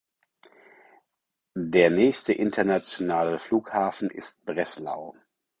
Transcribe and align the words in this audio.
Der 1.55 1.91
nächste 1.91 2.33
internationale 2.33 3.37
Flughafen 3.37 4.09
ist 4.09 4.43
Breslau. 4.45 5.15